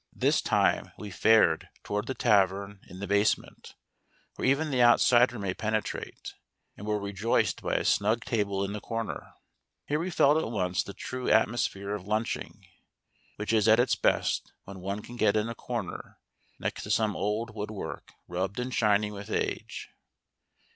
[0.15, 3.75] This time we fared toward the tavern in the basement,
[4.33, 6.33] where even the outsider may penetrate,
[6.75, 9.35] and were rejoiced by a snug table in the corner.
[9.85, 12.65] Here we felt at once the true atmosphere of lunching,
[13.35, 16.17] which is at its best when one can get in a corner,
[16.57, 19.89] next to some old woodwork rubbed and shiny with age.